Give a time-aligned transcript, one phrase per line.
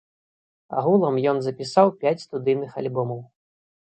[0.79, 3.21] Агулам ён запісаў пяць студыйных альбомаў.